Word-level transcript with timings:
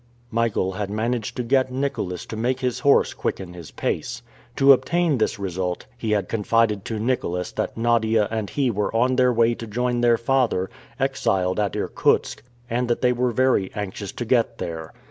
Michael 0.31 0.71
had 0.71 0.89
managed 0.89 1.37
to 1.37 1.43
get 1.43 1.71
Nicholas 1.71 2.25
to 2.25 2.35
make 2.35 2.61
his 2.61 2.79
horse 2.79 3.13
quicken 3.13 3.53
his 3.53 3.69
pace. 3.69 4.23
To 4.55 4.73
obtain 4.73 5.19
this 5.19 5.37
result, 5.37 5.85
he 5.95 6.09
had 6.13 6.27
confided 6.27 6.83
to 6.85 6.97
Nicholas 6.99 7.51
that 7.51 7.77
Nadia 7.77 8.27
and 8.31 8.49
he 8.49 8.71
were 8.71 8.91
on 8.95 9.15
their 9.15 9.31
way 9.31 9.53
to 9.53 9.67
join 9.67 10.01
their 10.01 10.17
father, 10.17 10.71
exiled 10.99 11.59
at 11.59 11.75
Irkutsk, 11.75 12.41
and 12.67 12.87
that 12.87 13.01
they 13.03 13.13
were 13.13 13.29
very 13.29 13.71
anxious 13.75 14.11
to 14.13 14.25
get 14.25 14.57
there. 14.57 14.91